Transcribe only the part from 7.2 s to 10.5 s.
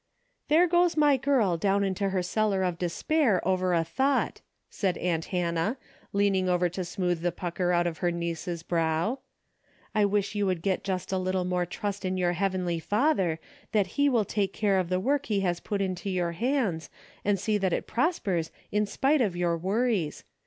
the pucker out of her niece's brow." I wish you